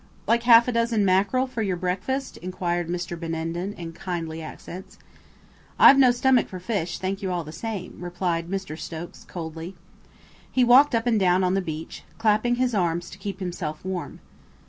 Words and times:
"Like 0.25 0.41
half 0.41 0.67
a 0.67 0.71
dozen 0.71 1.05
mackerel 1.05 1.45
for 1.45 1.61
your 1.61 1.75
breakfast?" 1.75 2.37
inquired 2.37 2.87
Mr. 2.89 3.15
Benenden 3.15 3.73
in 3.73 3.93
kindly 3.93 4.41
accents. 4.41 4.97
"I've 5.77 5.99
no 5.99 6.09
stomach 6.09 6.47
for 6.47 6.59
fish, 6.59 6.97
thank 6.97 7.21
you 7.21 7.31
all 7.31 7.43
the 7.43 7.51
same," 7.51 7.97
replied 8.03 8.49
Mr. 8.49 8.75
Stokes 8.75 9.23
coldly. 9.25 9.75
He 10.51 10.63
walked 10.63 10.95
up 10.95 11.05
and 11.05 11.19
down 11.19 11.43
on 11.43 11.53
the 11.53 11.61
beach, 11.61 12.03
clapping 12.17 12.55
his 12.55 12.73
arms 12.73 13.11
to 13.11 13.19
keep 13.19 13.39
himself 13.39 13.85
warm. 13.85 14.21